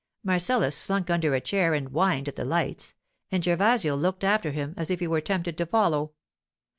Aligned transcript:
Marcellus 0.23 0.75
slunk 0.75 1.11
under 1.11 1.35
a 1.35 1.39
chair 1.39 1.75
and 1.75 1.89
whined 1.89 2.27
at 2.27 2.35
the 2.35 2.43
lights, 2.43 2.95
and 3.31 3.43
Gervasio 3.43 3.95
looked 3.95 4.23
after 4.23 4.49
him 4.49 4.73
as 4.75 4.89
if 4.89 4.99
he 4.99 5.05
were 5.05 5.21
tempted 5.21 5.59
to 5.59 5.65
follow. 5.67 6.13